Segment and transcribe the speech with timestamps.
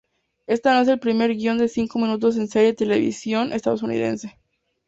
[0.47, 4.35] Esta no es el primer guion de cinco minutos en serie televisión estadounidense.